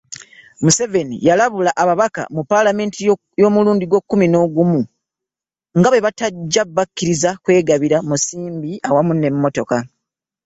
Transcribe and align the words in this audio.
Museveni 0.63 1.15
yalabula 1.27 1.71
ababaka 1.81 2.21
mu 2.35 2.41
Paalamenti 2.51 2.99
y’omulundi 3.41 3.83
ogw’ekkumi 3.85 4.25
n’ogumu 4.29 4.81
nga 5.77 5.89
bw’atajja 5.91 6.63
bakkiriza 6.75 7.29
kwegabira 7.43 7.97
musimbi 8.09 8.71
awamu 8.87 9.13
n’emmotoka. 9.15 9.77